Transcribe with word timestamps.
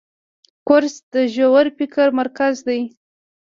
کورس 0.67 0.95
د 1.13 1.15
ژور 1.33 1.65
فکر 1.77 2.07
مرکز 2.19 2.55
دی. 2.67 2.81